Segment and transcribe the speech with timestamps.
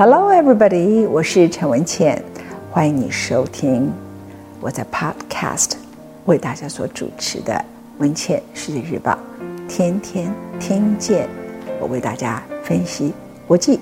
[0.00, 1.08] Hello, everybody！
[1.08, 2.22] 我是陈文茜，
[2.70, 3.92] 欢迎你收听
[4.60, 5.72] 我在 Podcast
[6.26, 7.52] 为大家所主持的
[7.98, 9.10] 《文茜世界日报》，
[9.66, 11.28] 天天听见
[11.80, 13.12] 我为大家分析
[13.44, 13.80] 国际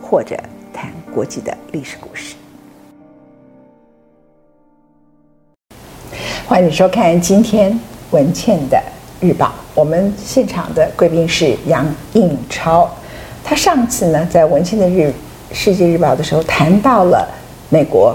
[0.00, 0.36] 或者
[0.72, 2.36] 谈国际的历史故事。
[6.46, 7.76] 欢迎你收看今天
[8.12, 8.80] 文茜的
[9.20, 9.52] 日报。
[9.74, 12.88] 我们现场的贵宾是杨应超，
[13.42, 15.12] 他上次呢在文茜的日。
[15.58, 17.26] 世界日报的时候谈到了
[17.70, 18.14] 美国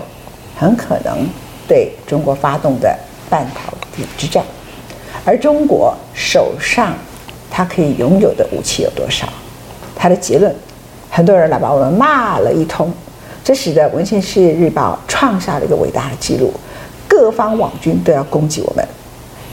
[0.56, 1.28] 很可能
[1.68, 2.96] 对中国发动的
[3.32, 4.44] 半导体之战，
[5.26, 6.94] 而中国手上
[7.50, 9.28] 它可以拥有的武器有多少？
[9.96, 10.56] 他的结论，
[11.10, 12.94] 很多人来把我们骂了一通，
[13.44, 16.54] 这使得《文献世界日报》创下了一个伟大的记录，
[17.08, 18.88] 各方网军都要攻击我们。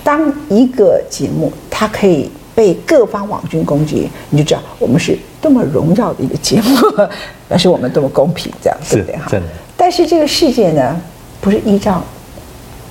[0.04, 6.76] 当一个节目它可以被各方网军攻击，你就知道我们是多么荣耀的一个节目。
[7.48, 9.16] 表示我们多么公平，这样对不对？
[9.16, 9.30] 哈，
[9.76, 11.00] 但是这个世界呢，
[11.40, 12.02] 不是依照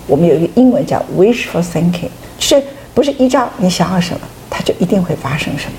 [0.08, 2.08] 我们有一个英文叫 wishful thinking，
[2.40, 5.74] 就是不是依照你想要什么，它就一定会发生什么。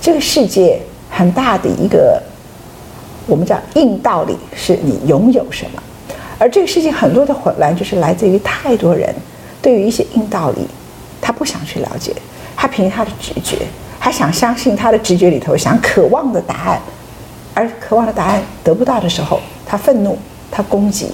[0.00, 2.22] 这个世界很大的一个
[3.26, 5.82] 我们叫硬道理，是你拥有什么。
[6.38, 9.14] 而这个世界很多的混乱，就是来自于太多人
[9.60, 10.66] 对于一些硬道理，
[11.20, 12.16] 他不想去了解，
[12.60, 13.56] 他凭他的直觉，
[13.98, 16.78] 他想相信他的直觉里头想渴望的答案。
[17.54, 20.18] 而渴望的答案得不到的时候，他愤怒，
[20.50, 21.10] 他攻击。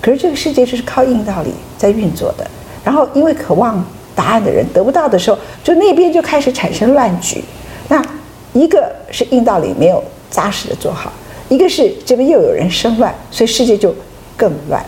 [0.00, 2.44] 可是这个世界就是靠硬道理在运作的。
[2.84, 3.84] 然后因为渴望
[4.16, 7.44] 答案的人得不到的时候，就那边就开始产生乱局。
[7.86, 8.04] 那
[8.52, 11.12] 一个是硬道理没有扎实的做好，
[11.48, 13.94] 一个是这边又有人生乱，所以世界就
[14.36, 14.84] 更乱。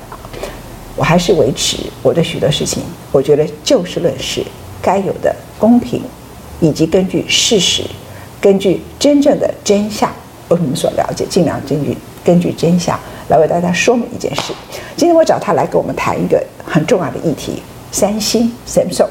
[0.96, 4.44] 我还是维持我对许多事情，我觉得就事论事，
[4.82, 6.02] 该有的公平，
[6.60, 7.84] 以及根据事实，
[8.40, 10.10] 根据真正的真相。
[10.48, 12.98] 为我们所了解，尽量根据根据真相
[13.28, 14.52] 来为大家说明一件事。
[14.96, 19.08] 今天我找他来跟我们谈一个很重要的议题：三星 Samsung。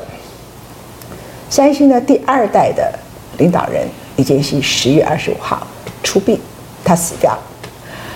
[1.50, 2.94] 三星的第二代的
[3.40, 3.88] 领导人
[4.18, 5.66] 李健熙十月二十五号
[6.04, 6.40] 出殡，
[6.84, 7.42] 他死掉了。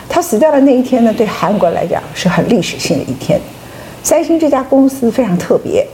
[0.07, 3.41] 他死掉的那一天呢，对韩国来讲是很历史性的一天。
[4.03, 5.85] 三星这家公司非常特别，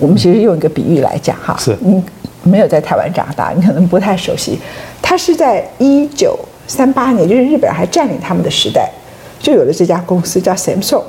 [0.00, 2.02] 我们其实用一个比喻来讲哈，是嗯。
[2.42, 4.58] 没有在台湾长大，你可能不太熟悉。
[5.02, 6.34] 他是在一九
[6.66, 8.90] 三八年，就是日本人还占领他们的时代，
[9.38, 11.02] 就有了这家公司叫 Samsung。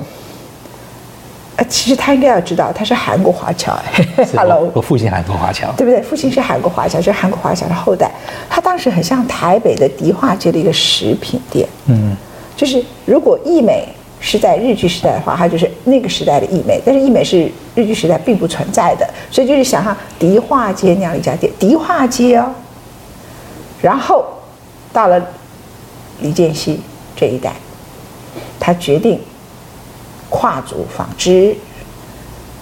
[1.56, 3.74] 呃，其实他应该要知道，他是韩国华侨。
[4.36, 6.02] Hello，我父亲韩国华侨，对不对？
[6.02, 8.10] 父亲是韩国华侨，就是韩国华侨的后代。
[8.50, 11.66] 他当时很像台北的迪化街的一个食品店。
[11.86, 12.14] 嗯，
[12.54, 13.88] 就是如果义美。
[14.24, 22.48] 是在日据时代的话，它就是那个时代的义美，但是义美是日据时代并不存在的，所以就是想象迪化街那样一家店，迪化街哦。
[23.82, 24.24] 然后
[24.92, 25.20] 到了
[26.20, 26.80] 李建熙
[27.16, 27.52] 这一代，
[28.60, 29.20] 他决定
[30.30, 31.56] 跨足纺织，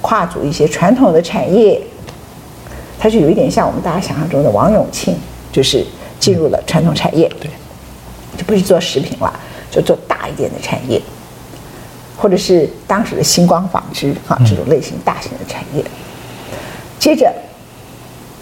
[0.01, 1.79] 跨足一些传统的产业，
[2.99, 5.15] 他就有一点像我们大家想象中的王永庆，
[5.53, 5.85] 就是
[6.19, 7.51] 进入了传统产业，对，
[8.39, 9.31] 就不是做食品了，
[9.71, 10.99] 就做大一点的产业。
[12.21, 15.83] 或者是当时的星光纺织哈，这种类型大型的产业，
[16.99, 17.33] 接着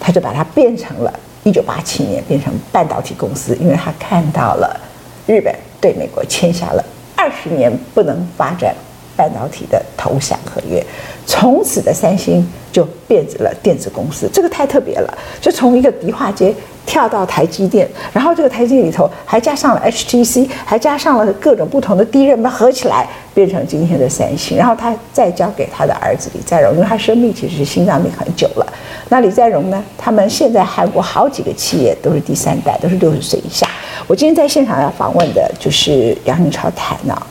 [0.01, 4.77] 他就把它变成了一九八七年变成半导体公司，因为他看到了
[5.25, 6.83] 日本对美国签下了
[7.15, 8.75] 二十年不能发展
[9.15, 10.85] 半导体的投降合约，
[11.25, 16.53] 从此的三星就变成了电子公司，这个太特别了，就从一个迪化街。
[16.89, 24.57] 跳到台积电，然后这个台积电里头还加上了 HTC，还加上了各种不同的 DRAM，合起来变成今天的三星。
[24.57, 28.65] 然后他再交给他的儿子李在镕，因为他生病其实是心脏病很久了。
[29.09, 29.83] 那李在镕呢？
[29.99, 33.69] 他们现在韩国好几个企业都是第三代，都是六十岁以下。
[34.07, 37.21] 我今天在现场要访问的就是杨应超谈啊，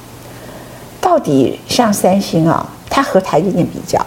[1.00, 4.00] 到底像三星啊，它和台积电比较，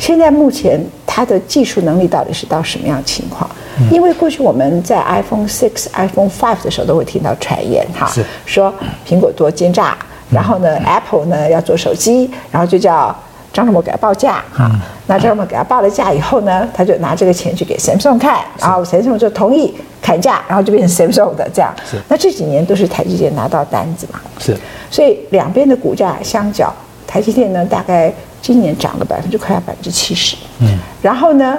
[0.00, 3.48] 现在目前它的技术能力到底是到什么样的情况？
[3.88, 8.10] 因为过去我们在 iPhone Six、iPhone Five 的时候都会听到传言哈，
[8.44, 8.74] 说
[9.06, 9.96] 苹果多奸诈，
[10.28, 13.14] 然后呢，Apple 呢要做手机，然后就叫
[13.52, 14.68] 张忠谋给他报价哈。
[15.06, 19.72] 那张忠谋给他报了价以后呢，他就拿这个钱去给 Samsung 看，然后 Samsung 就同意
[20.02, 21.72] 砍价，然后就变成 Samsung 的这样。
[21.88, 21.96] 是。
[22.08, 24.20] 那这几年都是台积电拿到单子嘛？
[24.40, 24.56] 是。
[24.90, 26.72] 所以两边的股价相较，
[27.06, 28.12] 台积电呢大概
[28.44, 30.36] 今年涨了百分之快要百分之七十。
[30.58, 30.78] 嗯。
[31.00, 31.56] 然后呢？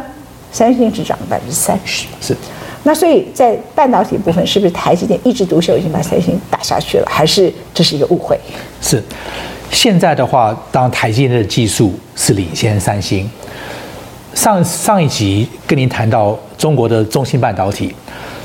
[0.51, 2.33] 三星只涨了百分之三十，是。
[2.83, 7.05] 那所以在半导体部分，是不是台积电一枝独秀已经把三星打下去了？
[7.09, 8.39] 还是这是一个误会？
[8.79, 9.03] 是。
[9.69, 13.29] 现在的话，当台积电的技术是领先三星。
[14.33, 17.93] 上上一集跟您谈到中国的中芯半导体，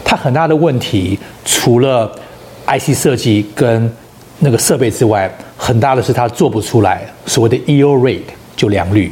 [0.04, 2.10] 它很大的问题，除了
[2.66, 3.88] IC 设计跟
[4.40, 8.20] 那个设备之外，很大的是它做不出来所谓的 yield rate
[8.56, 9.10] 就良率。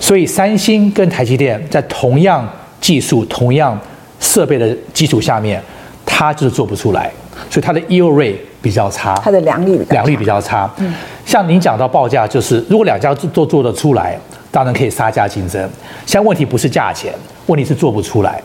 [0.00, 2.48] 所以三星跟台积电在同样
[2.80, 3.78] 技术、同样
[4.18, 5.62] 设备的基础下面，
[6.06, 7.10] 它就是做不出来，
[7.50, 10.70] 所以它的 yield rate 比较差，它的良率良率比较差。
[10.78, 10.94] 嗯，
[11.26, 14.18] 像您讲到报价，就是如果两家都做得出来，
[14.50, 15.60] 当然可以杀价竞争。
[16.06, 17.14] 现在问题不是价钱，
[17.46, 18.42] 问题是做不出来。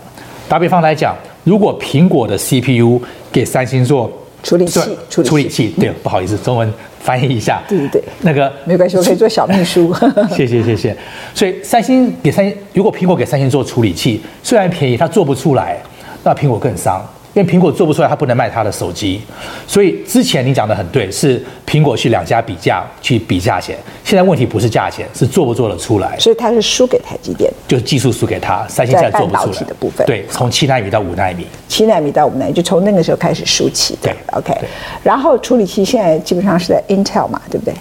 [0.48, 1.16] 打比方来讲，
[1.46, 3.02] 如果苹果的 CPU
[3.32, 4.12] 给三星做
[4.46, 6.72] 处理器，处理器，理器对，不好意思，中文。
[7.06, 9.94] 翻译一下，对对对，那个没关系，我可以做小秘书。
[10.32, 10.98] 谢谢谢谢。
[11.36, 15.78] 所以三星给三星，如果苹果给三星做处理器，虽然便宜，它做不出来，
[16.24, 17.08] 那苹果更伤。
[17.36, 19.22] 因为苹果做不出来，它不能卖它的手机，
[19.68, 23.78] 所以之前你讲的很对，是苹果去两家比价，去比价钱。
[24.06, 26.18] 现在问题不是价钱，是做不做得出来。
[26.18, 28.66] 所以它是输给台积电，就是技术输给它。
[28.70, 29.66] 三星现在做不出来。
[29.66, 33.98] 的部分，对，从七纳米到五纳米，七纳米到五纳米，就从那个时候开始输起。
[34.02, 34.70] 对，OK 对。
[35.04, 37.74] 然后处理器现在基本上是在 Intel 嘛，对不对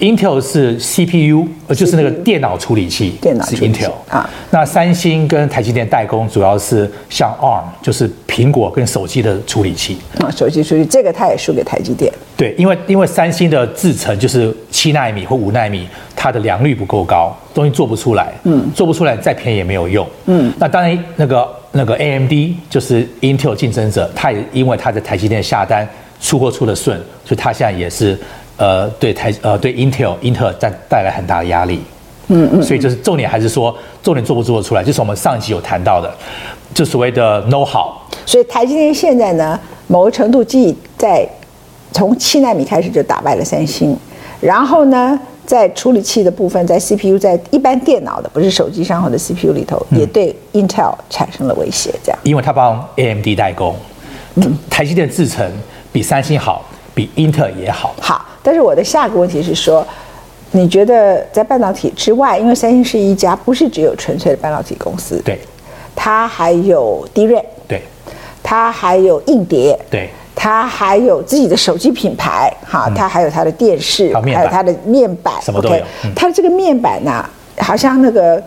[0.00, 4.30] ？Intel 是 CPU，呃，就是那个电脑处理器，电脑是 Intel 啊。
[4.50, 8.84] 那三星跟台积电代工主要是像 ARM，就是苹果跟。
[8.94, 12.12] 手机的处理器啊，手机处理这个它也输给台积电。
[12.36, 18.32] 对，因为因为三星的制程就是七纳米或五纳米，它的良率不够高，东西做不出来。
[18.44, 20.06] 嗯，做不出来再便宜也没有用。
[20.26, 22.32] 嗯，那当然那个那个 AMD
[22.68, 25.88] 就是 Intel 竞争者，它也因为它的台积电下单
[26.20, 28.16] 出货出的顺，所以它现在也是
[28.56, 31.80] 呃对台呃对 Intel 英特尔带带来很大的压力。
[32.28, 36.10] 嗯嗯，所以就是重点还是说重点做不做得出来，就是我们上一集有谈到的，
[36.72, 37.92] 就所谓的 know how。
[38.24, 41.28] 所以台积电现在呢，某个程度既在
[41.92, 43.94] 从七纳米开始就打败了三星，
[44.40, 51.94] 然后呢，在处理器的部分，在 CPU 在一般电脑的不是手机上或者 CPU 里头，也对 Intel 产生了威胁。
[52.02, 53.76] 这样，因为他帮 AMD 代工，
[54.70, 55.46] 台积电制程
[55.92, 56.64] 比三星好，
[56.94, 57.94] 比英特尔也好。
[58.00, 59.84] 好，但是我的下个问题是说，
[60.52, 65.40] 你觉得在半导体之外，因为三星是一家不是只有纯粹的半导体公司，对，
[65.96, 67.82] 它还有 DRAM，对。
[68.46, 75.80] 它还有硬碟，对，它还有自己的手机品牌，哈，它还有它的电视，还有它的面板，什么都有。
[76.14, 77.24] 它的这个面板呢，
[77.56, 78.40] 好像那个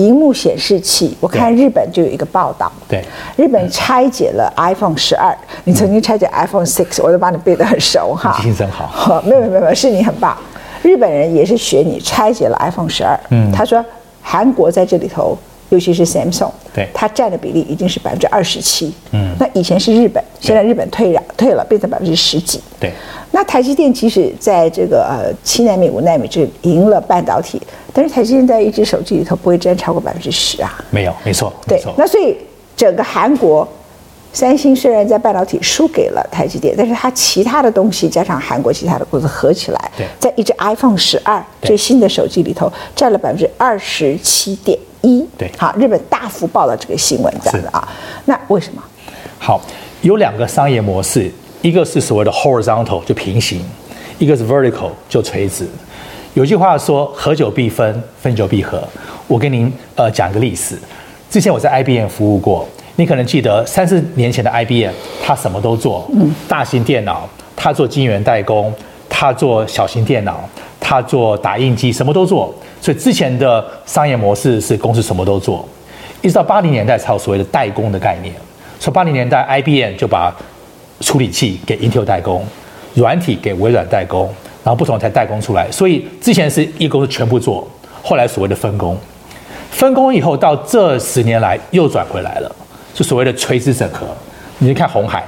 [0.00, 3.04] 荧幕显示器，我看日本就有一个报道，对，
[3.36, 10.34] 日本拆解了 iPhone 十二，你曾经拆解 iPhone six，我都把你背得很熟哈，记性真好，没有没有没有，是你很棒，
[10.82, 13.84] 日本人也是学你拆解了 iPhone 十二，嗯，他说
[14.22, 15.36] 韩国在这里头。
[15.70, 18.92] 尤其是 Samsung，对，它占的比例已经是百分之二十七。
[19.12, 22.60] 嗯，那以前是日本，现在日本退让退了，变成百分之十几。
[22.78, 22.92] 对，
[23.30, 27.62] 那台积电即使在这个呃七纳米、五纳米这赢了半导体，
[27.92, 30.84] 但是台积电在一只手机里头不会占超过百分之十啊。
[30.90, 31.52] 没有，没错。
[31.66, 32.36] 对，那所以
[32.76, 33.66] 整个韩国，
[34.32, 44.76] 三星虽然在半导体输给了台积电，但是它其他的东西加上韩国其他的公司合起来，在一只 iPhone 十二最新的手机里头占了百分之二十七点。
[45.46, 47.88] 一对，好，日本大幅报了这个新闻，这样的啊，
[48.26, 48.82] 那为什么？
[49.38, 49.60] 好，
[50.02, 51.30] 有两个商业模式，
[51.62, 53.64] 一个是所谓的 horizontal 就平行，
[54.18, 55.66] 一个是 vertical 就垂直。
[56.34, 58.82] 有句话说，合久必分，分久必合。
[59.26, 60.78] 我跟您呃讲一个历史，
[61.30, 64.92] 之前我在 IBM 服务过，你可能记得三四年前的 IBM，
[65.24, 68.72] 它什么都做，嗯，大型电脑，它做晶圆代工，
[69.08, 72.54] 它做小型电脑，它做打印机，什么都做。
[72.80, 75.68] 所以之前的商业模式是公司什么都做，
[76.22, 78.34] 一直到八零年代才有所谓的代工的概念。
[78.78, 80.34] 从八零年代，IBM 就把
[81.00, 82.44] 处理器给 Intel 代工，
[82.94, 84.24] 软体给微软代工，
[84.64, 85.70] 然后不同才代工出来。
[85.70, 87.68] 所以之前是一公司全部做，
[88.02, 88.96] 后来所谓的分工，
[89.70, 92.50] 分工以后到这十年来又转回来了，
[92.94, 94.06] 就所谓的垂直整合。
[94.58, 95.22] 你去看鸿海。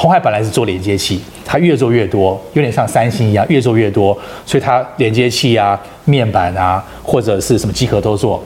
[0.00, 8.40] 鸿海本来是做连接器，它越做越多，有点像三星一样，越做越多，所以它连接器啊、面板啊，或者是什么机壳都做。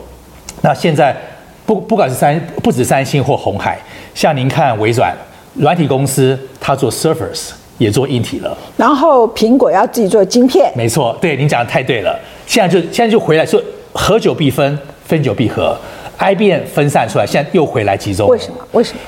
[0.61, 1.15] 那现在
[1.63, 3.77] 不不管是三不止三星或红海，
[4.15, 5.15] 像您看微软
[5.53, 8.57] 软体公司，它做 Surface 也做硬体了。
[8.75, 12.19] 然后苹果要自己做晶片，没错，对，您讲的太对了。
[12.47, 15.77] 现在就现在就回来说，合久必分，分久必合。
[16.17, 18.27] IBM 分散出来，现在又回来集中。
[18.27, 18.57] 为什么？
[18.71, 18.99] 为什么？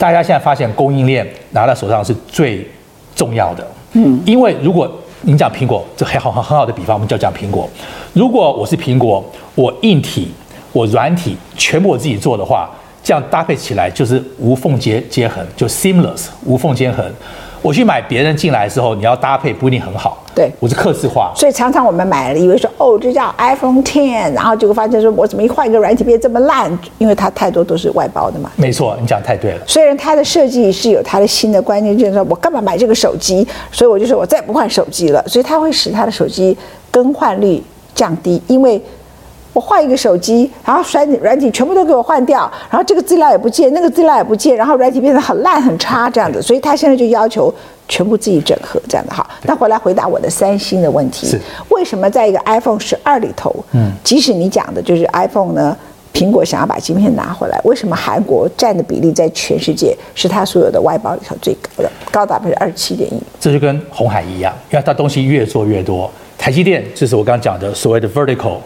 [0.00, 2.66] 大家现在发现供应链拿到手上是最
[3.14, 4.90] 重要的，嗯，因为如果
[5.20, 7.68] 您讲苹果，这很好很很好的比方，我们就讲苹果。
[8.14, 9.22] 如果我是苹果，
[9.54, 10.32] 我硬体、
[10.72, 12.70] 我软体全部我自己做的话，
[13.04, 17.04] 这样搭配起来就是无缝接接痕，就 seamless 无缝接横。
[17.62, 20.18] 我去买别人进来的时候，你要搭配不一定很好。
[20.34, 26.70] 对，我是客制化，所以常常我们买了，以为说哦，这叫 iPhone Ten，然后结果发现说，我怎么一换一个软体变这么烂？
[26.98, 28.50] 因为它太多都是外包的嘛。
[28.56, 29.58] 没错，你讲太对了。
[29.66, 33.46] 虽然它的设计是有它的新的观念，就是说我干嘛买这个手机？
[33.72, 35.22] 所以我就说我再也不换手机了。
[35.26, 36.56] 所以它会使它的手机
[36.90, 37.62] 更换率
[37.94, 38.80] 降低，因为。
[39.52, 47.52] 我换一个手机，然后软软体全部都给我换掉，然后这个资料也不见，那个资料也不见，然后软体变得很烂很差这样子，所以他现在就要求
[47.88, 49.28] 全部自己整合这样的哈。
[49.42, 51.36] 那回来回答我的三星的问题，
[51.68, 55.76] 为什么在一个 iPhone 十二里头，嗯，即使你讲的就是 iPhone 呢，
[56.14, 63.20] 苹果想要把晶片拿回来，为什么韩国占的比例在全世界是它所有的外包里头最高的，高达百分之二十七点一？
[63.40, 68.58] 这就跟红海一样，因为它东西越做越多，台积电就是我刚刚讲的所谓的 vertical。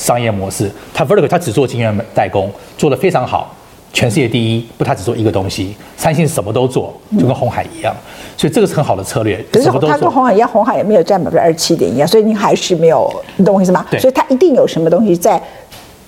[0.00, 3.54] 商业模式，它 vertical 它只做晶圆代工，做得非常好，
[3.92, 4.66] 全世界第一。
[4.78, 5.76] 不，它只做一个东西。
[5.98, 7.94] 三星什么都做，就跟红海一样，
[8.34, 9.36] 所以这个是很好的策略。
[9.52, 13.84] 可是它跟红海一样，红海也没有占百分之二十七点一啊，所以你还是没有，你懂我意思吗？
[13.90, 14.00] 对。
[14.00, 15.38] 所以它一定有什么东西在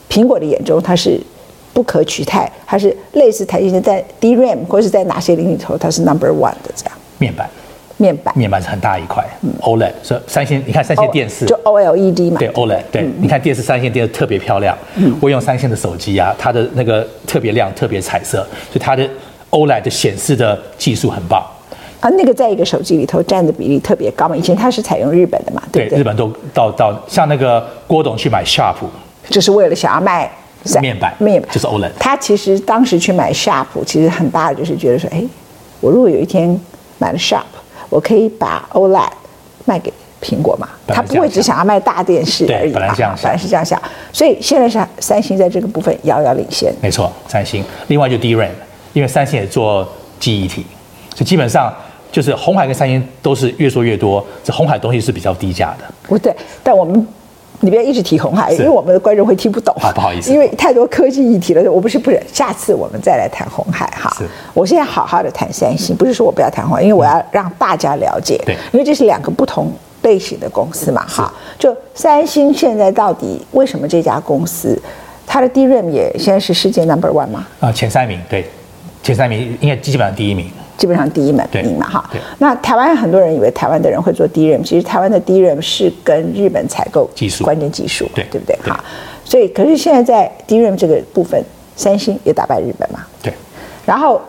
[0.09, 1.21] 苹果的眼中它是
[1.75, 6.95] 不可取代，它是类似台积电在 DRAM 或者是在哪些领域里头它是 number one 的这样。
[7.19, 7.47] 面板。
[8.03, 9.25] 面板，面板是很大一块。
[9.43, 12.39] 嗯，OLED，所以三星，你看三星电视就 OLED 嘛。
[12.41, 14.77] 对，OLED，对，你看电视，三星电视特别漂亮。
[14.97, 18.39] 嗯，我用三星的手机啊，它的那个特别亮，特别彩色，
[18.71, 19.09] 所以它的
[19.51, 21.41] OLED 的显示的技术很棒。
[22.01, 24.37] 啊，那个在一个手机里头占的比例特别高嘛。
[24.37, 25.99] 以前它是采用日本的嘛，对不对？
[26.01, 28.75] 日本都到到像那个郭董去买 Sharp，
[29.29, 30.29] 就是为了想要卖
[30.81, 31.93] 面板，面板就是 OLED。
[32.01, 35.23] 他其实当时去买 Sharp，其实很大的就是觉得说，哎，
[35.81, 36.61] 我如果有一天
[36.99, 37.43] 买了 Sharp。
[37.93, 39.11] 我可以把 OLED
[39.67, 40.67] 卖给苹果嘛？
[40.87, 42.73] 他不会只想要卖大电视而已。
[42.73, 43.81] 本来这样想，本来是这样想。
[44.13, 46.73] 所以现在是三星在这个部分遥遥领先。
[46.81, 47.63] 没错，三星。
[47.89, 48.49] 另外就 DRAM，
[48.95, 49.87] 因为三星也做
[50.19, 50.65] 记忆体，
[51.11, 51.71] 所以基本上
[52.11, 54.25] 就是红海跟三星都是越做越多。
[54.43, 55.85] 这红海东西是比较低价的。
[56.05, 57.07] 不对，但我们。
[57.65, 59.73] 你不要一直提红海，因为我们的观众会听不懂。
[59.81, 61.71] 啊，不好意思，因为太多科技议题了。
[61.71, 64.13] 我不是不是，下次我们再来谈红海哈。
[64.19, 64.25] 是。
[64.53, 68.37] 我现在好好的谈三星，不是说我不要谈红海，因为我要让大家了解。
[68.45, 68.57] 对。
[68.73, 71.33] 因为这是两个不同类型的公司嘛，哈。
[71.57, 74.77] 就三星现在到底为什么这家公司，
[75.25, 77.47] 它的 DRAM 也现在是世界 number one 吗？
[77.61, 78.45] 啊，前三名，对，
[79.05, 80.51] 前三名应该基本上第一名。
[80.83, 88.83] 基本上第一门名嘛哈，那台湾很多人以为台湾的人会做 DRAM，其实台湾的 DRAM 是跟日本采购技术关键技术，对对不对哈？
[89.25, 91.41] 所以可是现在在 DRAM 这个部分，
[91.77, 93.33] 三星也打败日本嘛，对。
[93.87, 94.21] 然后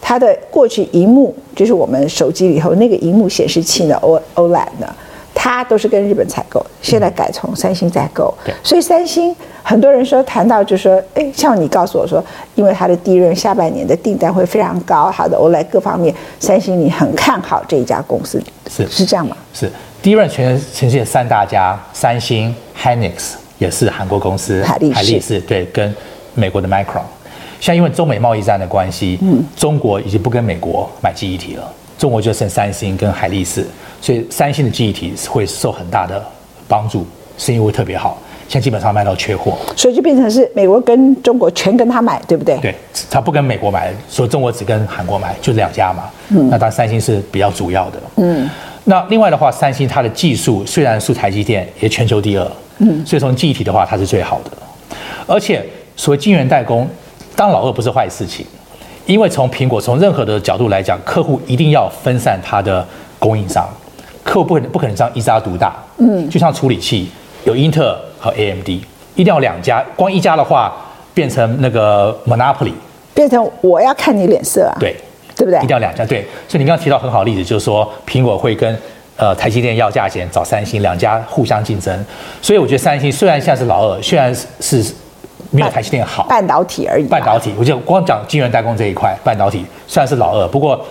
[0.00, 4.86] 它的过去荧幕就是我们手机里头那个荧幕显示器呢，O OLED 呢。
[5.34, 12.22] 它都是跟日本采购，现在改从三星在购，对，所以三星很多人说谈到就说，哎，像你告诉我说，
[12.54, 18.86] 因为它的 DRAM 下半年的订单会非常高，好的 OLED 各方面，三星你很看好这一家公司，是。
[18.88, 19.36] 是这样吗？
[19.54, 19.70] 是。
[20.02, 25.94] DRAM 全全世界三大家，三星、Hynix 也是韩国公司，海力士，对，跟
[26.34, 27.02] 美国的 Micron，
[27.60, 33.66] 像因为中美贸易战的关系，嗯，中国已经不跟美国买记忆体了，中国就剩三星跟海力士。
[34.00, 36.20] 所以三星的记忆体会受很大的
[36.66, 37.06] 帮助，
[37.38, 39.56] 生意会特别好，现在基本上卖到缺货。
[39.76, 42.58] 所以就变成是美国跟中国全跟他买，对不对？
[42.58, 42.74] 对，
[43.08, 46.10] 他不跟美国买，所以中国只跟韩国买，就两家嘛。
[46.30, 48.00] 嗯，那当然三星是比较主要的。
[48.16, 48.50] 嗯，
[48.84, 54.50] 那另外的话，三星它的技术虽然是台积电也全球第二，嗯，所以从记忆体的话，它是最好的。
[55.28, 56.88] 而且所谓晶圆代工，
[57.36, 58.44] 当老二不是坏事情，
[59.06, 62.86] 因为从苹果从任何的角度来讲，客户一定要分散它的
[63.18, 63.68] 供应商。
[64.24, 67.10] 客户不可能不可能这样一家独大，嗯，就像处理器
[67.44, 70.72] 有英特尔和 AMD，一定要两家，光一家的话
[71.12, 72.72] 变成那个 monopoly，
[73.12, 74.94] 变成我要看你脸色啊，对，
[75.36, 75.58] 对不对？
[75.58, 76.24] 一定要两家，对。
[76.46, 78.78] 所以你刚刚提到很好的例子，就是说苹果会跟
[79.16, 82.06] 呃台积电要价钱，找三星，两家互相竞争。
[82.40, 84.84] 所以我觉得三星虽然现在是老二，虽然是
[85.52, 90.84] 没有台积电好，半导体而已，半导体，我就光讲晶圆代工这一块，半导体虽然是老二，不过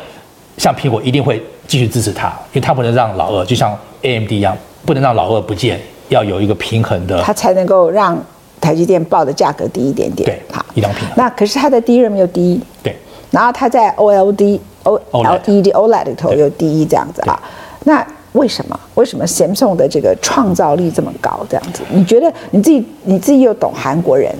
[0.57, 1.43] 像苹果一定会。
[1.67, 4.53] 继续支持它，因为它不能让老二就像 AMD 一样，
[4.85, 8.21] 不能让老二不见，要有一个平衡的，它才能够让
[8.59, 10.25] 台积电报的价格低一点点。
[10.25, 11.13] 对，好，一定要平衡。
[11.15, 12.93] 那可是它的 DRAM 又低，对。
[13.29, 17.41] 然后它在 OLED、OLED、OLED 里头又低，这样子啊。
[17.85, 18.79] 那为什么？
[18.95, 21.11] 为什么？Samsung 的这个创造力这么？
[21.21, 21.45] 高？
[21.49, 24.33] 这样子，你觉得你自己你自己又懂韩国人？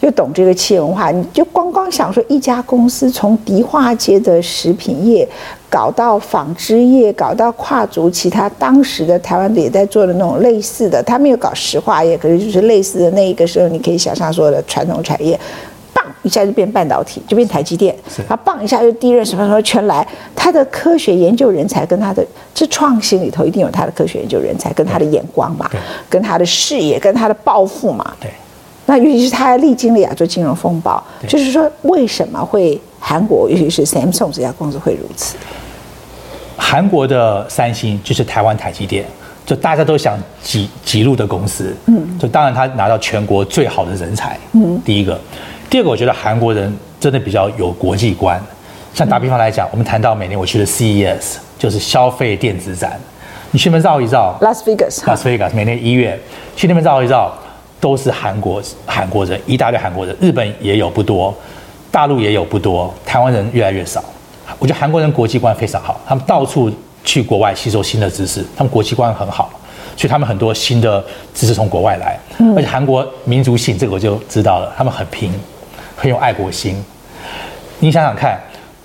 [0.00, 5.28] 又懂这个企业文化，你就光光想说一家公司从迪化街的食品业
[5.68, 15.38] 搞到纺织业，搞到跨足其他当时的台湾也在做的那种类似的，他没有搞石化业，可是就是类似的那一个时候，你可以想象说的传统产业，
[15.92, 17.94] 棒一下就变半导体，就变台积电，
[18.26, 19.44] 它棒一下就 DRAM 什么？
[19.44, 19.60] 什么？
[19.60, 20.08] 全来，
[20.42, 25.68] 他的科学研究人才跟他的这创新里头一定有他的科学研究人才跟他的眼光嘛，
[26.08, 28.10] 跟他的视野跟他的抱负嘛。
[28.18, 28.30] 对。
[28.86, 35.36] 那尤其是他还历经了亚洲金融风暴，就是说为什么会韩国尤其是 Samsung 这家公司会如此？
[36.56, 39.04] 韩国的三星就是台湾台积电，
[39.44, 41.76] 就大家都想挤挤入的公司。
[41.84, 42.18] 嗯。
[42.18, 44.38] 就当然他拿到全国最好的人才。
[44.54, 44.80] 嗯。
[44.82, 45.20] 第一个，
[45.68, 48.42] 第二个，我觉得韩国人真的比较有国际观。
[48.92, 53.00] 像打比方来讲，我们谈到每年我去的 CES，就是消费电子展，
[53.52, 56.18] 你去那边绕一绕，Las Vegas，Las Vegas，每年一月
[56.56, 57.32] 去那边绕一绕，
[57.80, 61.34] 都是韩国韩国人，一大堆韩国人，日本也有不多，
[61.90, 64.04] 大陆也有不多，台湾人越来越少。
[64.58, 66.70] 我觉得韩国人国际观非常好，他们到处
[67.04, 69.48] 去国外吸收新的知识，他们国际观很好，
[69.96, 72.18] 所以他们很多新的知识从国外来，
[72.56, 75.32] 而且韩国民族性这个我就知道了，他们很拼，
[75.96, 76.84] 很有爱国心。
[77.78, 78.38] 你想想看。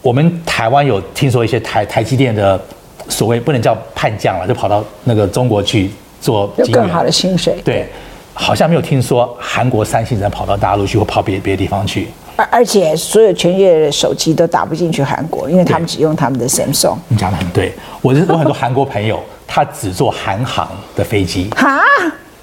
[0.05, 2.62] 我们台湾有听说一些台台积电的
[3.09, 5.89] 所谓不能叫叛将了，就跑到那个中国去
[6.21, 7.57] 做有更好的薪水。
[7.65, 7.88] 对，
[8.31, 12.07] 好像没有听说韩国三星人跑到大陆去或跑别别的地方去。
[12.35, 16.97] 而而且所有全世界的手机都打不进去韩国，因为他们只用他们的 Samsung。
[17.07, 21.50] 你讲的很对，我是 我很多韩国朋友，他只坐韩航的飞机。
[21.55, 21.81] 哈？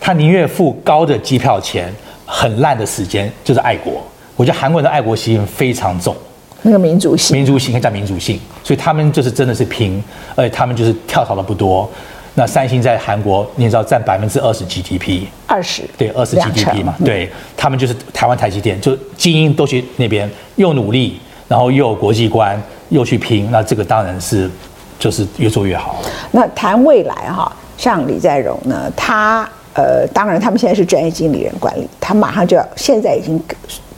[0.01, 1.95] 他宁愿付高的机票钱，
[2.27, 4.03] 很烂的时间，就是爱国。
[4.35, 6.17] 我觉得韩国人的爱国心非常重。
[6.63, 10.03] 那个民族性，民族性，可以叫民族性，所以他们就是真的是拼，
[10.37, 11.89] 而且他们就是跳槽的不多。
[12.35, 16.95] 那三星在韩国，你知道占百分之二十 GDP，二十对二十 GDP 嘛？
[17.05, 24.51] 对，他们就是台湾台积电，就精英都去那边，又努力，然后又有国际观，又去拼，那这个当然是
[24.99, 25.97] 就是越做越好。
[26.31, 33.39] 那谈未来哈，像李在镕呢，他呃，当然他们现在是专业经理人管理，他马上就要，现在已经。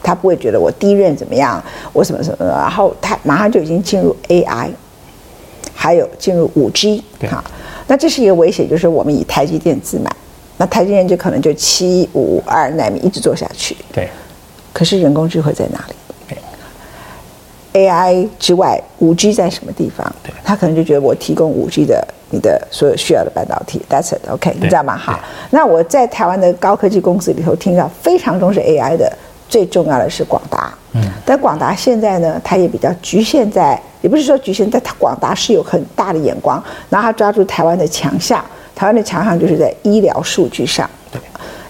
[0.05, 4.69] 他不会觉得我第一任怎么样，我什么什么，然后他马上就已经进入 AI，
[5.73, 7.43] 还有进入五 G，哈，
[7.87, 10.15] 那这是一个威胁，就是我们以台积电自满，
[10.57, 13.75] 那台积电就可能就七五二纳米一直做下去。
[13.91, 14.07] 对，
[14.71, 15.95] 可是人工智慧在哪里？
[17.73, 20.05] 对，AI 之外，五 G 在什么地方？
[20.21, 24.95] 对，他可能就觉得我提供五 G 的你的所有需要的半导体，That's it，OK，你知道吗？
[24.95, 29.11] 好，那我在台湾的高科技公司里头听到非常重视 AI 的。
[29.47, 38.43] 最重要的是广达，嗯，但广达现在呢，它也比较局限在，也不是说局限在，它广达是有很大的眼光，然后它抓住台湾的强项，
[38.75, 41.21] 台湾的强项就是在医疗数据上，对，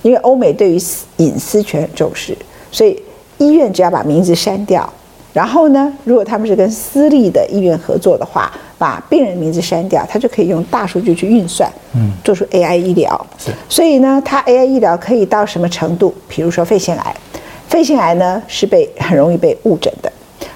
[0.02, 0.82] 因为欧美对于
[1.18, 2.36] 隐私权很重视，
[2.72, 2.98] 所以
[3.38, 4.92] 医院只要把名字删掉，
[5.34, 16.16] 然后呢，如果他们是跟私立的医院合作的话，把病人名字删掉，它就可以用大数据去运算，嗯，做出 AI 医疗，是，所以呢，它 AI 医疗可以到什么程度？
[16.30, 17.16] 比如说肺腺癌。
[17.68, 20.12] 肺腺癌呢是被很容易被误诊的，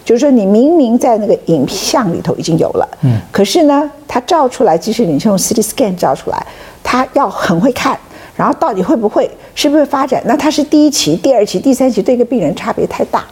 [0.05, 6.45] 就是说你明明在那个影像里头已经有了，嗯，可是呢，它照出来，即使你是用 CT scan 照出来，
[6.83, 7.97] 它要很会看，
[8.35, 10.21] 然后到底会不会，是不是发展？
[10.25, 13.25] 那它是第一期、第二期、第三期，对一个病人差别太大。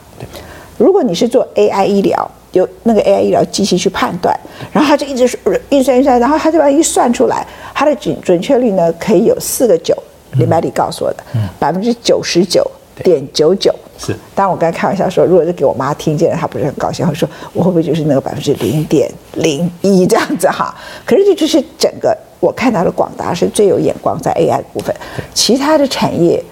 [0.77, 4.37] 如果你是做 AI 医疗，有那个 AI 医疗机器去判断，
[4.71, 5.23] 然后它就一直
[5.69, 9.95] 运算运算，然后它就把它一算出来，它的准准确率呢可以有四个九。
[10.33, 11.23] 林百里告诉我的，
[11.57, 12.69] 百分之九十九。
[13.03, 20.73] 点九九是，但我刚才开玩笑说，如果是给我妈听见了，她不是很高兴，会说我会不会就是那个百分之零点零一这样子哈？
[21.05, 24.95] 可是这就是整个我看到的广达是最有眼光在 AI 的部分，
[25.33, 26.43] 其他的产业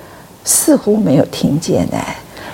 [0.44, 1.98] 似乎没有听见呢。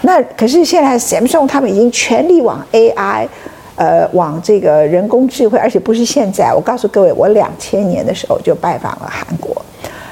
[0.01, 3.27] 那可是现在 Samsung 他们已经全力往 AI，
[3.75, 6.51] 呃，往这个人工智慧，而且不是现在。
[6.54, 9.56] 我告诉各位，我两千年的时候就拜访了韩国，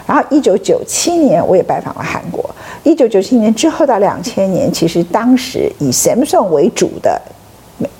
[0.10, 2.44] 然后一九九七年我也拜访了韩国。
[2.82, 7.22] 一九九七年之后到两千年，其实当时以 Samsung 为主的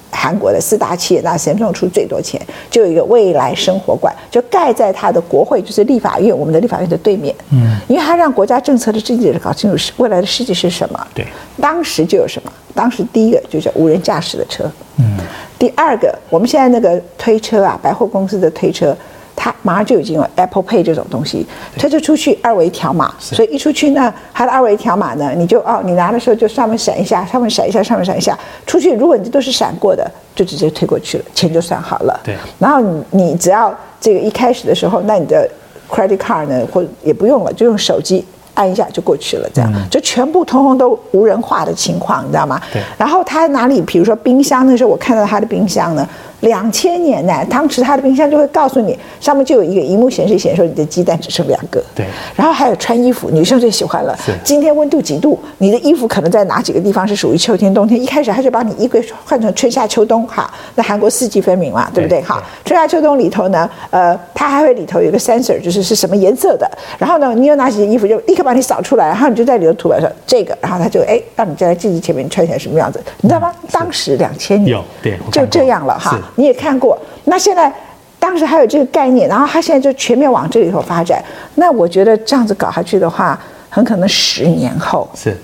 [0.10, 2.42] 韩国的四大企业，那 Samsung 出最多钱，
[2.72, 7.36] 就有一个未来生活馆，就盖在它的国会，就是立法院，我们的立法院的对面。
[7.52, 11.08] 嗯，因为它让国家政策的制定者搞清楚是未来的世界是什么。
[11.14, 11.28] 对，
[11.62, 12.52] 当时就有什么？
[12.74, 14.64] 当时第一个就叫无人驾驶的车。
[14.98, 15.16] 嗯，
[15.60, 18.98] 第二个，我们现在那个推车啊，百货公司的推车。
[19.42, 21.48] 它马上就已经有 Apple Pay 这种东西，
[21.78, 32.20] 它就出去二维条码，所以一出去呢，它的二维条码呢，你就哦，你拿的时候就上面闪一下，上面闪一下，上面闪一下，出去如果你都是闪过的，就直接推过去了，钱就算好了。
[32.22, 32.36] 对。
[32.60, 35.50] 然后你你只要这个一开始的时候，那你的
[35.90, 38.26] credit card 呢，或也不用了，就用手机
[38.56, 42.60] 按一下就过去了，这样就全部通通都无人化的情况，你知道吗？
[42.74, 42.82] 对。
[42.98, 46.06] 然后他哪里，比如说冰箱，那时候我看到他的冰箱呢。
[46.42, 51.84] 两千年呢，当时他的冰箱就会告诉你，上面就有一个荧幕显示，显示说你的鸡蛋只剩两个。
[51.94, 52.06] 对。
[52.36, 54.18] 然后还有穿衣服，女生最喜欢了。
[54.24, 54.32] 是。
[54.44, 55.38] 今天温度几度？
[55.58, 58.02] 你的衣服可能在哪几个地方是属于秋天、冬天？
[58.02, 60.50] 一开始他就把你衣柜换成春夏秋冬，哈。
[60.76, 62.22] 那韩国四季分明嘛，对不对？
[62.22, 62.42] 哈。
[62.64, 66.70] 春夏秋冬里头呢，呃，它还会里头有个 sensor，就是是什么颜色的。
[66.98, 73.52] 然后呢，你有哪几件衣服，就立刻把你扫出来，然后你就在里头涂表说这个，然后他就哎，让你站在镜子前面穿起来什么样子，你知道吗？
[73.62, 76.18] 嗯、当时两千年有对，就这样了哈。
[76.36, 76.98] 你也看过。
[77.26, 77.74] 那现在，
[78.20, 81.24] 当时还有这个概念，然后他现在就全面往这里头发展。
[81.56, 83.40] 那我觉得这样子搞下去的话，
[83.70, 85.36] 很可能十年后是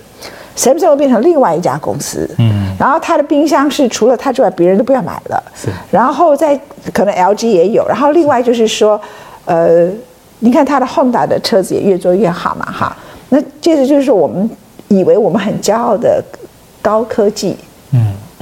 [0.58, 2.30] ，Samsung 变成另外一家公司。
[2.38, 5.43] 嗯，然后他的冰箱是除了他之外，别人都不要买了。
[5.56, 6.60] 是，然后在
[6.93, 9.00] 可能 LG 也有，然后另外就是说，
[9.45, 9.89] 呃，
[10.39, 12.95] 你看他的 Honda 的车子也越做越好嘛，哈。
[13.30, 14.50] 那接着就是，我们
[14.88, 16.24] 以为我们很骄傲的
[16.82, 17.75] 高科技，嗯。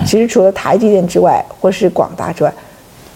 [0.06, 2.54] 其实除了台积电之外，或是广达之外，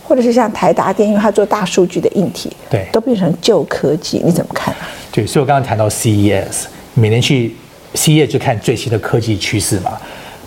[0.07, 4.87] 或者是像台达电，因为它做大数据的硬体，对，都变成旧科技，你怎么看啊？
[5.11, 7.55] 对，所以我刚刚谈到 CES，每年去
[7.95, 9.97] CES 就看最新的科技趋势嘛。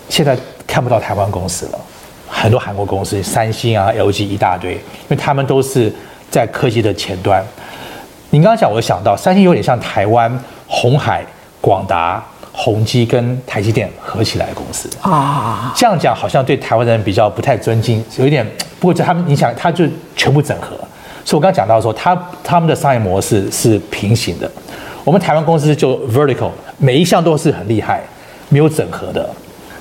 [0.09, 1.79] 现在看不到台湾公司了，
[2.27, 5.93] 很多韩国公司，三星啊、LG 一大堆，因为他们都是
[6.29, 7.45] 在科技的前端。
[8.29, 11.23] 您刚刚讲，我想到三星有点像台湾红海、
[11.59, 12.23] 广达。
[12.51, 18.45] 宏基跟台积电合起来的公司啊，这样讲好像对台湾人比较不太尊敬，有一点。
[18.79, 19.85] 不过这他们，你想，他就
[20.15, 20.69] 全部整合。
[21.23, 24.51] 所以我刚刚讲到说，他他们的商业模式是平行的。
[25.03, 28.01] 我们台湾公司就 vertical，每一项都是很厉害，
[28.49, 29.23] 没有整合的。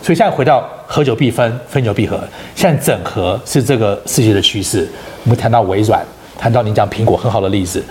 [0.02, 2.20] 所以现在回到合久必分，分久必合。
[2.54, 4.86] 现在整合是这个世界的趋势。
[5.24, 6.04] 我们谈到微软，
[6.38, 7.82] 谈到你讲苹果很好的例子。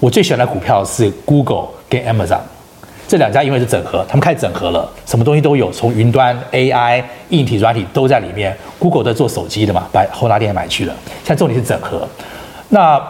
[0.00, 2.40] 我最喜欢的股票是 Google 跟 Amazon。
[3.08, 8.54] 这两家因为是整合，他们开始整合了，什么东西都有，从云端、AI、硬体、软体都在里面。
[8.78, 10.94] Google 在做手机的嘛，把宏达电也买去了。
[11.24, 12.06] 现在重点是整合。
[12.68, 13.02] 那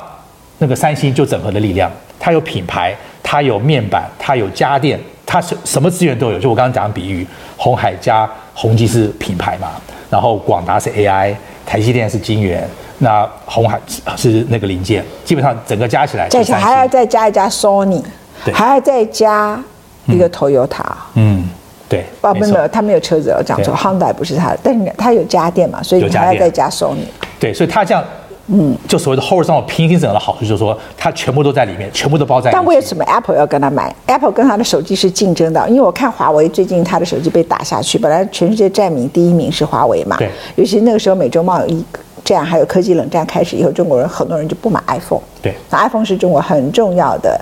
[0.58, 6.38] 那个三星就整合的力量，它有品牌，它有面板，它有家电，它什什么资源都有。
[6.38, 9.72] 就我刚刚讲的比喻，红海加宏基是品牌嘛，
[10.08, 11.34] 然后广达是 AI，
[11.66, 12.66] 台积电是晶圆，
[12.98, 13.80] 那红海
[14.16, 18.00] 是那个零件，基本上整个加起来，再还要再加一家 Sony，
[18.44, 19.60] 对，还要再加。
[20.08, 20.82] 一个 Toyota，
[21.14, 21.48] 嗯，
[21.88, 27.06] 对，哦，没有他没有车子，我讲错，Honda 不是他的，但是他有家电嘛，所以还要再加 Sony。
[27.38, 28.02] 对，所以他这样，
[28.48, 32.60] 嗯，就所谓的 horizontal 平行整合的好处就是说，它全部都在里面，全部都包在里面。
[32.60, 41.84] 但为什么 Apple 要跟他买？Apple 跟他的手机是竞争的，因为我看华为最近他的手机被打下去，本来全世界占名第一名是华为嘛，对，尤其那个时候美洲贸易
[42.24, 47.40] 战还有科技冷战开始以后，中国人很多人就不买 iPhone，对，那 iPhone 是中国很重要的，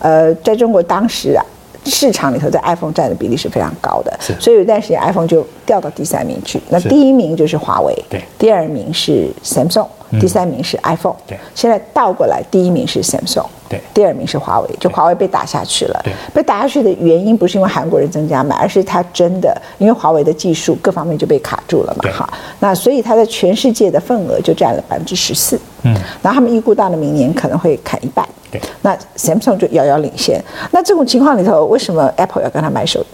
[0.00, 1.44] 呃，在中国当时啊。
[1.84, 6.60] 市场里头，在 iPhone 占的比例是非常高的，所以有一段时间 iPhone 就掉到第三名去。
[6.68, 9.86] 那第一名就是华为，对，第二名是 Samsung，
[10.20, 11.38] 第三名是 iPhone，对。
[11.54, 16.00] 现在倒过来，第一名是 Samsung，对，第二名是华为，就华为被打下去了。
[16.04, 22.28] 对，被打下去的原因不是因为韩国人增加买，而是它真的因为华为的技术各方面就被卡住了嘛，哈。
[22.58, 28.26] 那所以它在全世界的份额就占了百分之十四，嗯，然后他们预估到了明年可能会砍一半。
[28.50, 30.42] 对，那 Samsung 就遥遥领先。
[30.72, 33.04] 那这种情况里头，为什么 Apple 要跟他买手？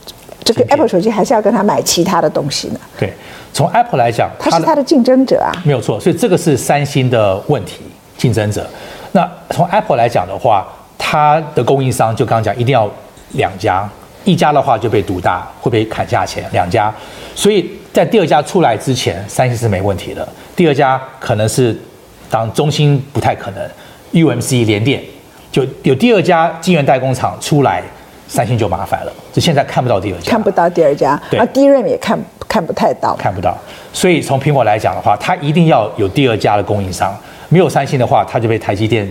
[0.43, 2.79] 这个 Apple 手机还是要跟他买其他的东西呢？
[2.97, 3.13] 对，
[3.53, 5.99] 从 Apple 来讲，它是它的竞争者啊，没有错。
[5.99, 7.81] 所以这个是三星的问题，
[8.17, 8.65] 竞争者。
[9.11, 10.65] 那从 Apple 来讲的话，
[10.97, 12.89] 它的供应商就刚刚讲，一定要
[13.33, 13.89] 两家，
[14.23, 16.45] 一家的话就被独大，会被砍价钱。
[16.53, 16.95] 两家，
[17.35, 20.27] 所以在第二家出来之前，三星是没问题的。
[20.55, 21.77] 第二家可能是
[22.31, 23.69] 当中兴不太可能
[24.13, 25.03] ，UMC 联电。
[25.57, 27.83] 就有第二家晶圆代工厂出来，
[28.29, 29.13] 三星就麻烦了。
[29.33, 33.57] 就现在看不到第二家，看不到第二家，对，啊，DRAM 也看看不太到，看不到。
[33.91, 37.17] 所以从苹果来讲的话，它一定要有第二家的供应商。
[37.49, 39.11] 没有三星的话，它就被台积电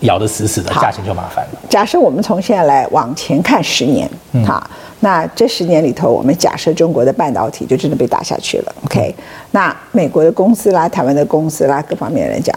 [0.00, 1.60] 咬得死死的，价钱就麻烦了。
[1.68, 8.74] 假设我们从现在来往前看十年，嗯，好，那这十年里头，我们假设中国的半导体就真的被打下去了。
[8.86, 12.52] OK，嗯，那美国的公司啦，台湾的公司啦，各方面来讲，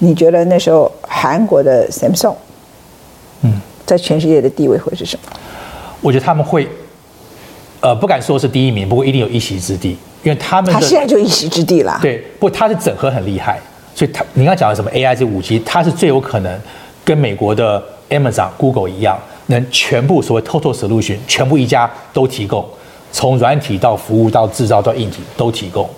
[0.00, 2.34] 你觉得那时候韩国的 Samsung？
[3.42, 3.52] 嗯，
[3.84, 5.38] 在全世界的地位会是什么？
[6.00, 6.68] 我觉得他们会，
[7.80, 11.98] 呃，不敢说是第一名，不过一定有一席之地，因为他们他现在就一席之地了。
[12.02, 13.58] 对，不过他的整合很厉害，
[13.94, 16.60] 所以他你刚刚讲的什么 AI 这五 G，它是最有可能
[17.04, 22.64] 跟美国的 Amazon、Google 一样，能全部所谓 Total Solution 全部一家都提供，
[23.10, 25.88] 从软体到服务到制造到硬体都提供。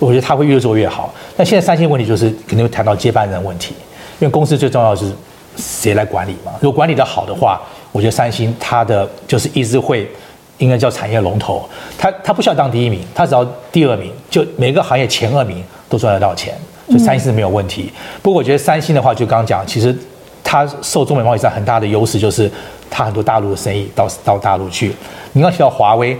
[0.00, 1.14] 我觉得他会越做越好。
[1.36, 3.74] 那现在三星问题就是肯定会谈到接班人问题，
[4.18, 5.10] 因为公司最重要的是。
[5.56, 6.52] 谁来管理嘛？
[6.60, 7.60] 如果管理得好的话，
[7.92, 10.10] 我觉得三星它的就是一直会，
[10.58, 11.68] 应该叫产业龙头。
[11.96, 16.54] 它它不需要当第一名，它只要第二名，就每个行业前二名都赚得到钱。
[16.86, 17.90] 所以三星是没有问题。
[18.22, 19.96] 不过我觉得三星的话，就刚刚讲，其实
[20.42, 22.50] 它受中美贸易战很大的优势就是
[22.90, 24.94] 它很多大陆的生意到到大陆去。
[25.32, 26.14] 你刚提到华为，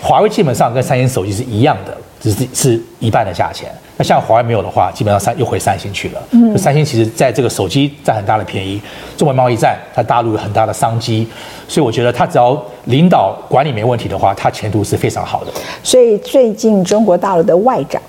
[0.00, 1.94] 华为基本上跟三星手机是一样的，
[2.26, 3.70] 只是是一半的价钱。
[3.96, 6.20] 那像华为没有的话，基本上三又回三星去了。
[6.32, 8.80] 嗯，三星其实在这个手机占很大的便宜，
[9.16, 11.26] 中美贸易战它大陆有很大的商机，
[11.68, 15.52] 所以我觉得它只要领导管理没问题的话，它前途是非常好的。
[15.84, 18.02] 所以最近中国大陆的外长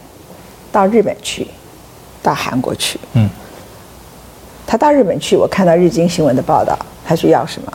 [0.71, 1.45] 到日本去，
[2.23, 3.29] 到韩国去，嗯，
[4.65, 7.71] 他到日本去，我看到日经新闻的报道，他说要什么？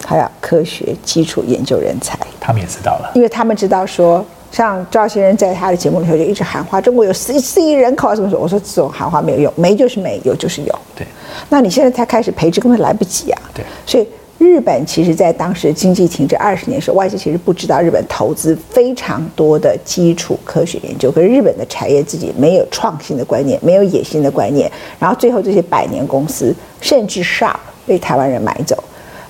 [0.00, 2.18] 他要科学基础研究人才。
[2.40, 4.24] 他们也知道了，因为他们知道说。
[4.50, 8.38] 像赵先生在他的节目里头就一直喊话，中国有四四亿人口啊，怎么说？
[8.38, 10.78] 我说这种喊话没有用，没就是没有就是有。
[10.96, 11.06] 对，
[11.48, 13.42] 那你现在才开始培植，根本来不及啊。
[13.54, 14.08] 对，所以
[14.38, 27.56] 日本其实在当时经济停滞二十年的时候，外界其实不知道日本投资非常多的基础科学研究，可是日本的产业自己没有创新的观念，没有野心的观念，然后最后这些百年公司甚至 Sharp
[27.86, 28.82] 被台湾人买走，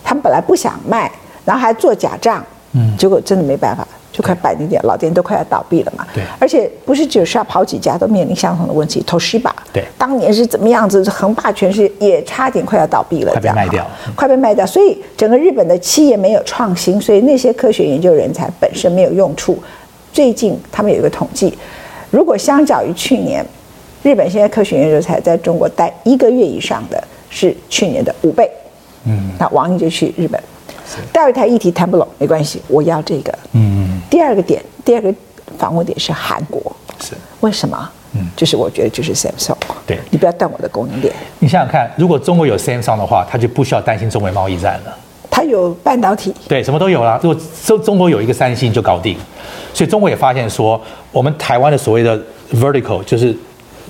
[0.04, 1.10] 他们本来不想卖，
[1.44, 3.86] 然后还做假账，嗯，结果真的没办法。
[4.18, 19.56] 就快百年店老店都快要倒闭了嘛，对，而且不是只有是要跑几家都面临相同的问题，Toshiba，对，当年是怎么样子横霸全世界，也差点快要倒闭了，快被卖掉，快被卖掉，所以整个日本的企业没有创新，所以那些科学研究人才本身没有用处。
[20.12, 21.56] 最近他们有一个统计，
[22.10, 23.46] 如果相较于去年，
[24.02, 27.00] 日本现在科学研究人才在中国待一个月以上的
[27.30, 28.50] 是去年的五倍，
[29.04, 30.42] 嗯，那王毅就去日本。
[31.12, 33.30] 第一台议题谈不拢没关系，我要这个。
[33.52, 35.14] 嗯，第二个点，第二个
[35.58, 36.60] 访问点是韩国。
[37.00, 37.90] 是为什么？
[38.14, 39.54] 嗯，就是我觉得就是 Samsung。
[39.86, 41.12] 对，你不要断我的供应链。
[41.38, 44.98] 你想想看，如果中国有 Samsung 的话，他就不需要担心中美贸易战了。
[45.30, 47.20] 它有半导体，对，什么都有了。
[47.22, 49.16] 如果中中国有一个三星就搞定。
[49.72, 50.80] 所以中国也发现说，
[51.12, 52.18] 我们台湾的所谓的
[52.54, 53.36] vertical 就是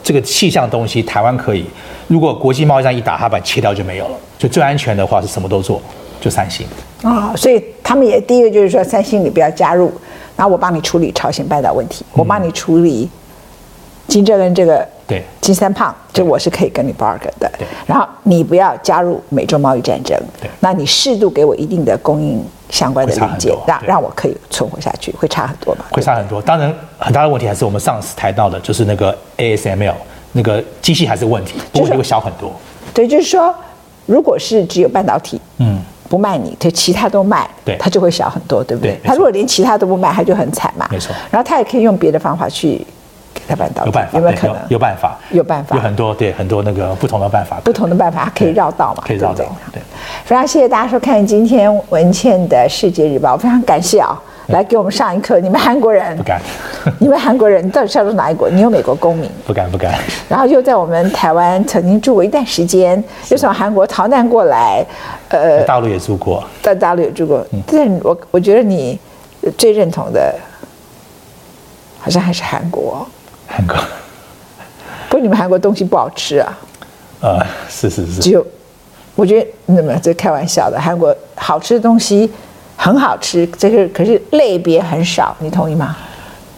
[0.02, 1.64] 这个气象东西，台湾可以。
[2.08, 4.16] 如果国际贸易战一打，它把它切掉就没有了。
[4.38, 5.80] 所以最安全的话是什么都做。
[6.20, 6.66] 就三星
[7.02, 9.92] 啊、哦，所以他们也第一个就是说，三星你不要加入，
[10.36, 13.08] 然后我帮你处理朝鲜半岛问题，我帮你处理
[14.08, 17.50] 金正恩这个对金三胖，这我是可以跟你 bargain 的。
[17.56, 25.84] 对，然后你不要加入美洲贸易战争，对，那你适度给我一定的供应相关的零件，让让我可以存活下去，会差很多吗？
[25.92, 26.42] 会差很多。
[26.42, 29.94] 当然，很大的问题还是我们上次谈到的，就是那个 ASML
[30.32, 32.52] 那个机器还是问题，不过会小很多。
[32.92, 33.54] 对，就是说，
[34.06, 35.80] 如果是只有半导体，嗯。
[36.08, 38.92] 不卖你，他其他都卖，对，他就会小很多，对不对？
[38.92, 40.86] 对，他如果连其他都不卖，他就很惨嘛。
[40.90, 41.14] 没错。
[41.30, 42.84] 然后他也可以用别的方法去
[43.34, 44.56] 给他办到，有办法，有没有可能？
[44.68, 49.44] 有办法，有办法，有很多对很多那个不同的办法，不同的办法可以绕道嘛，可以绕道。
[49.70, 49.82] 对，对，
[50.24, 54.18] 非常谢谢大家收看今天文茜的世界日报，非常感谢啊。
[54.52, 56.40] 来给我们上一课，你们韩国人 不敢，
[56.98, 58.48] 你们韩国人到底是要哪一国？
[58.48, 59.30] 你有美国公民？
[59.46, 59.98] 不敢不敢。
[60.28, 64.84] 然后又在我们台湾曾经住过一段时间，又从韩国逃难过来，
[65.28, 67.46] 呃，大陆也住过，在大陆也住过。
[67.52, 68.98] 嗯、但我我觉得你
[69.58, 70.34] 最认同的，
[72.00, 73.06] 好像还是韩国。
[73.46, 73.76] 韩国，
[75.10, 76.58] 不过你们韩国东西不好吃啊。
[77.20, 78.20] 呃，是是是。
[78.20, 78.46] 只有，
[79.14, 82.32] 我觉得那么这开玩笑的，韩国好吃的东西。
[82.80, 85.96] 很好吃，这个可是类别很少，你同意吗？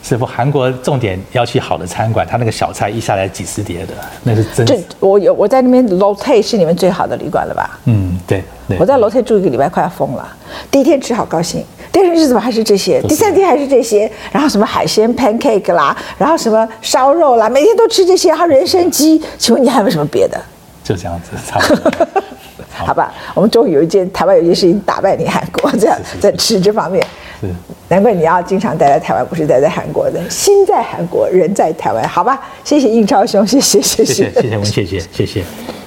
[0.03, 0.25] 是不？
[0.25, 4.67] 韩国重点要去好的餐馆，他那个小菜一下来几十碟的，那是真。
[4.67, 7.79] 这我有我在那边 Lotte 是你们最好的旅馆了吧？
[7.87, 8.45] 嗯，对。
[8.69, 10.27] 对我在 Lotte 住一个礼拜，快要疯了。
[10.71, 13.01] 第一天吃好高兴，第二天吃怎么还是这些？
[13.03, 20.41] 第三天还是这些，然后什么海鲜 pancake 啦，然后什么烧肉啦，每天都吃这些，还有人参鸡，请问你还有什么别的？
[20.83, 22.07] 就这样子，差不多。
[22.87, 22.95] 好。
[22.95, 27.05] 吧我们终于有一件台湾有一件事情打败你韩国这样在吃这方面。
[27.89, 32.07] 难怪你要经常待在台湾不是待在韩国的心在韩国人在台湾。
[32.09, 34.31] 好吧谢谢印超兄谢谢谢谢。
[34.31, 35.80] 谢谢谢谢谢谢。